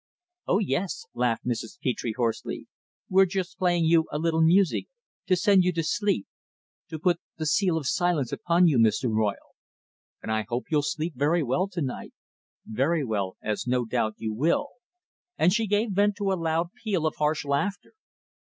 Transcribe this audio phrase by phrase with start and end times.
[0.47, 1.79] "Oh, yes," laughed Mrs.
[1.79, 2.65] Petre hoarsely;
[3.07, 4.87] "we're just playing you a little music
[5.27, 6.25] to send you to sleep
[6.87, 9.11] to put the seal of silence upon you, Mr.
[9.13, 9.53] Royle.
[10.19, 12.13] And I hope you'll sleep very well to night
[12.65, 14.69] very well as no doubt you will!"
[15.37, 17.93] and she gave vent to a loud peal of harsh laughter.